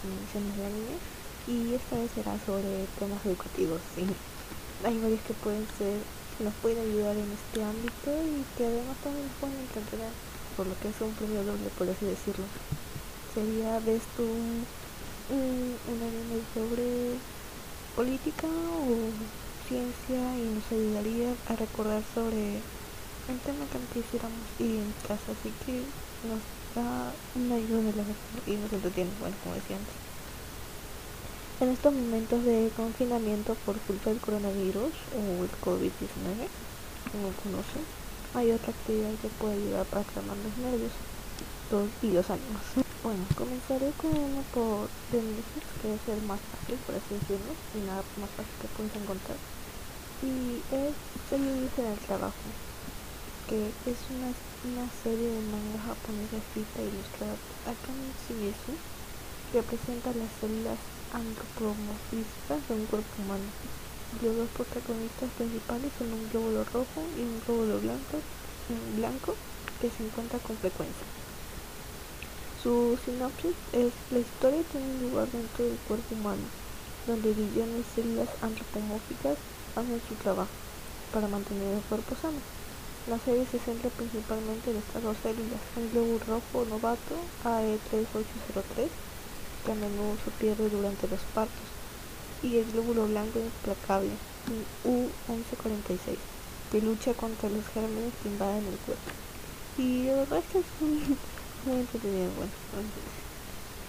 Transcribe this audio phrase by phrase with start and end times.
[0.00, 0.96] recomendaciones de anime
[1.46, 3.80] y esta vez será sobre temas educativos.
[3.94, 4.06] ¿sí?
[4.84, 6.00] Hay varios que pueden ser,
[6.38, 10.12] que nos pueden ayudar en este ámbito y que además también nos pueden entretener,
[10.56, 12.44] por lo que es un premio doble, por así decirlo.
[13.34, 14.64] Sería, ves tú, un,
[15.30, 17.18] un anime sobre
[17.94, 18.96] política o
[19.68, 22.62] ciencia y nos ayudaría a recordar sobre
[23.38, 25.86] tema que antes hiciéramos y en casa, así que
[26.26, 26.42] nos
[26.74, 29.94] da una ayuda de la mejor y nos entretiene, bueno, como decía antes.
[31.60, 36.48] En estos momentos de confinamiento por culpa del coronavirus o el COVID-19,
[37.12, 37.84] como conocen,
[38.34, 40.92] hay otra actividad que puede ayudar para calmar los nervios
[42.02, 42.62] y los ánimos.
[43.02, 45.20] Bueno, comenzaré con uno por de
[45.80, 49.38] que es el más fácil, por así decirlo, y nada más fácil que puedes encontrar.
[50.22, 50.94] Y es
[51.30, 52.34] Seguirse en el trabajo,
[53.50, 58.78] que es una, serie de manga japonesa escrita e ilustrada por Akane Shimizu,
[59.50, 60.78] que presenta las células
[61.10, 63.50] antropomorfistas de un cuerpo humano.
[64.22, 68.22] Los dos protagonistas principales son un glóbulo rojo y un glóbulo blanco,
[68.94, 69.34] blanco
[69.82, 71.10] que se encuentra con frecuencia.
[72.62, 76.46] Su sinopsis es la historia tiene lugar dentro del cuerpo humano,
[77.10, 79.42] donde billones de células antropomórficas
[79.74, 80.54] hacen su trabajo
[81.10, 82.59] para mantener el cuerpo sano.
[83.06, 88.88] La serie se centra principalmente en estas dos células, el glóbulo rojo novato AE3803,
[89.64, 91.66] que a menudo se pierde durante los partos,
[92.42, 94.10] y el glóbulo blanco implacable
[94.84, 96.16] U1146,
[96.70, 99.10] que lucha contra los gérmenes que invaden el cuerpo.
[99.78, 101.18] Y la verdad es que es un
[101.64, 102.52] muy entretenido, bueno,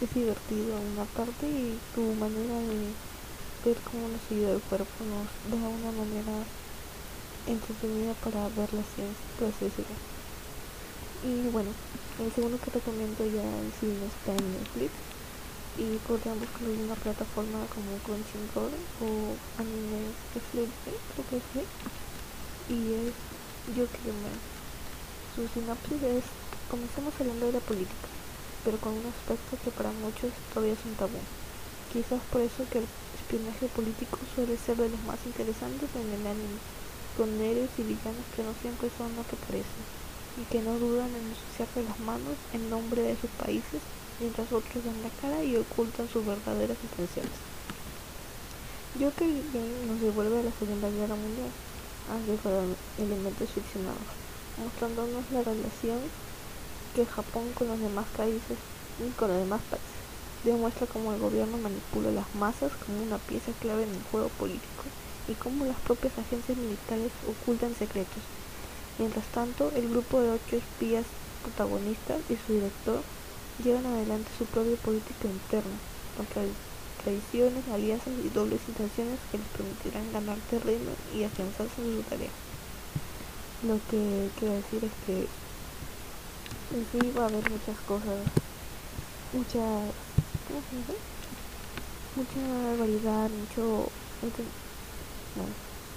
[0.00, 2.92] es divertido en una parte y tu manera de
[3.64, 6.44] ver cómo nos ayuda el cuerpo nos da una manera
[7.46, 9.70] entretenida para ver la ciencia, por así.
[11.24, 11.70] Y bueno,
[12.20, 14.92] el segundo que recomiendo ya en sí no está en Netflix
[15.78, 20.12] y podrían buscarlo una plataforma como Crunchyroll o Anime
[20.50, 20.70] Flip,
[21.14, 21.66] creo que es
[22.68, 23.14] y es
[23.76, 23.86] Yo
[25.34, 26.24] Su sinopsis es
[26.70, 28.10] Comencemos hablando de la política,
[28.64, 31.22] pero con un aspecto que para muchos todavía es un tabú.
[31.92, 36.26] Quizás por eso que el espionaje político suele ser de los más interesantes en el
[36.26, 36.58] anime,
[37.16, 39.86] con héroes y villanos que no siempre son lo que parecen,
[40.36, 43.82] y que no dudan en ensuciarse las manos en nombre de sus países,
[44.18, 47.32] mientras otros dan la cara y ocultan sus verdaderas intenciones.
[48.98, 51.52] Joker nos devuelve a la Segunda Guerra Mundial,
[52.06, 54.06] aunque con elementos ficcionados,
[54.56, 56.00] mostrándonos la relación
[56.92, 58.58] que Japón con los demás países
[58.98, 60.04] y con los demás países
[60.42, 64.84] demuestra cómo el gobierno manipula las masas como una pieza clave en el juego político
[65.28, 68.22] y cómo las propias agencias militares ocultan secretos.
[68.98, 71.04] Mientras tanto, el grupo de ocho espías
[71.42, 73.00] protagonistas y su director
[73.62, 75.76] llevan adelante su propia política interna,
[76.16, 76.42] contra
[77.04, 82.30] traiciones, alianzas y dobles intenciones que les permitirán ganar terreno y afianzarse en su tarea.
[83.62, 85.26] Lo que quiero decir es que
[86.76, 88.18] en sí va a haber muchas cosas,
[89.32, 89.92] muchas,
[90.48, 90.96] ¿cómo se dice?
[92.16, 93.88] Mucha variedad, mucho,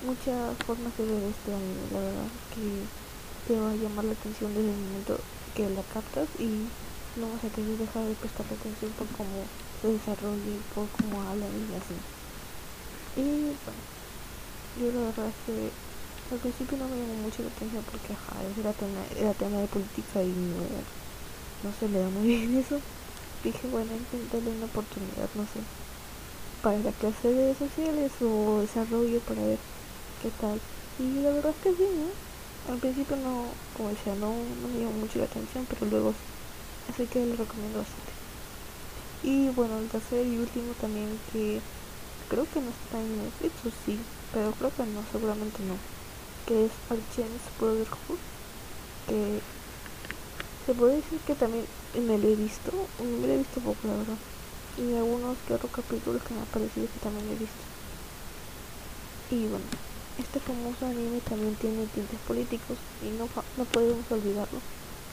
[0.00, 2.92] muchas formas de ver este anime, la verdad, que
[3.44, 6.74] te va a llamar la atención desde el momento que la captas y
[7.14, 11.22] no vas a querer dejar de prestar atención por cómo se desarrolla y por cómo
[11.24, 12.06] hablan y así.
[13.14, 13.84] Y bueno,
[14.74, 15.78] yo la verdad es que
[16.30, 19.68] al principio no me llamó mucho la atención porque ajá, era tema, era tema de
[19.68, 20.88] política y no,
[21.62, 22.84] no se le da muy bien eso.
[23.42, 25.68] Dije, bueno, intentarle una oportunidad, no sé,
[26.62, 29.58] para la clase de sociales o desarrollo para ver
[30.22, 30.60] qué tal.
[30.98, 32.18] Y la verdad es que sí, ¿no?
[32.72, 36.26] Al principio no, como decía, no, no me llamó mucho la atención, pero luego sí.
[36.86, 38.12] Así que lo recomiendo bastante.
[39.22, 41.62] Y bueno, el tercer y último también que
[42.28, 45.84] creo que no está en Netflix, o sí, pero creo que no, seguramente no
[46.46, 48.20] que es Archens Brotherhood,
[49.06, 49.44] que
[50.66, 53.96] se puede decir que también me lo he visto, me lo he visto poco la
[53.96, 54.18] verdad,
[54.78, 57.62] y algunos que otros capítulos que me han parecido que también he visto.
[59.30, 59.64] Y bueno,
[60.18, 64.60] este famoso anime también tiene tintes políticos y no, no podemos olvidarlo,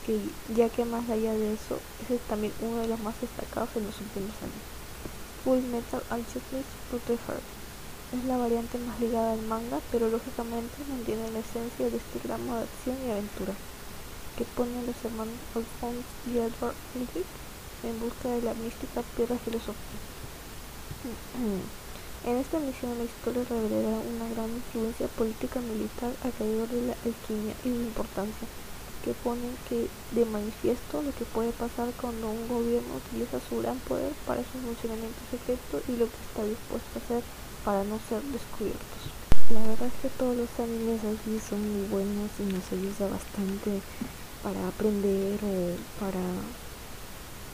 [0.06, 0.20] que
[0.54, 3.84] ya que más allá de eso, ese es también uno de los más destacados en
[3.84, 4.64] los últimos años.
[5.44, 7.44] Full Metal Alchemist Brotherhood
[8.12, 12.56] es la variante más ligada al manga, pero lógicamente mantiene la esencia de este drama
[12.58, 13.54] de acción y aventura,
[14.36, 17.26] que pone a los hermanos Alphonse y Edward Elric
[17.82, 20.00] en busca de la mística piedra filosofía.
[22.22, 27.56] En esta misión la historia revelará una gran influencia política militar alrededor de la alquimia
[27.64, 28.46] y su importancia,
[29.02, 33.78] que ponen que de manifiesto lo que puede pasar cuando un gobierno utiliza su gran
[33.88, 37.22] poder para su funcionamiento secreto y lo que está dispuesto a hacer
[37.64, 39.00] para no ser descubiertos.
[39.56, 43.80] La verdad es que todos los animes aquí son muy buenos y nos ayuda bastante
[44.44, 46.20] para aprender o para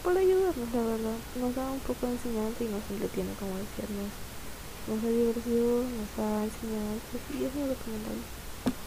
[0.07, 1.19] para ayudarnos la verdad.
[1.35, 6.11] Nos da un poco de enseñanza y nos entretiene como decía nos, da diversión nos
[6.15, 8.23] da enseñanza y es muy recomendable.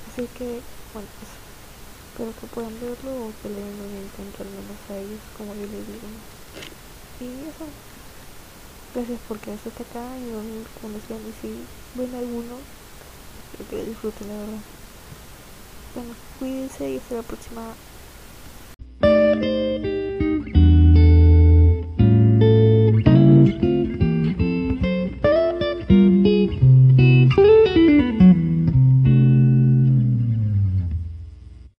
[0.07, 0.63] Así que
[0.95, 1.31] bueno pues
[2.07, 5.51] espero que puedan verlo o que le den un intento al menos a ellos como
[5.59, 6.07] yo les digo.
[7.19, 7.67] Y eso.
[8.95, 10.39] Gracias por quedarse hasta acá y no
[10.79, 11.51] como decían y si
[11.99, 12.63] ven alguno
[13.67, 14.63] que lo disfruten la verdad.
[15.99, 17.75] Bueno cuídense y hasta la próxima